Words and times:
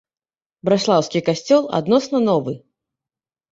Браслаўскі 0.69 1.21
касцёл 1.29 1.69
адносна 1.83 2.25
новы. 2.29 2.59